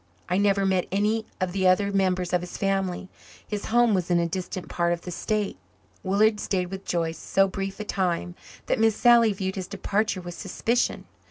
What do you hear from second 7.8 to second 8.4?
time